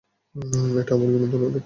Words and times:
এটা 0.81 0.91
আমার 0.95 1.07
বিনীত 1.13 1.33
অনুরোধ। 1.35 1.55